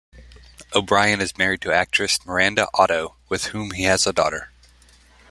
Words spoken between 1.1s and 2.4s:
is married to actress